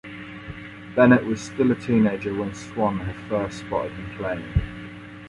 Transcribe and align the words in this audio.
Bennett 0.95 1.27
was 1.27 1.39
still 1.41 1.71
a 1.71 1.75
teenager 1.75 2.33
when 2.33 2.55
Swan 2.55 3.01
had 3.01 3.15
first 3.29 3.59
spotted 3.59 3.91
him 3.91 4.09
playing. 4.17 4.53